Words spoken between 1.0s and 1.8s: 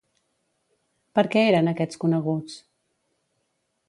Per què eren